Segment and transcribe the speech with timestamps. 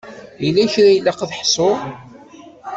[0.43, 1.77] Yella kra ilaq ad t-ḥsuɣ?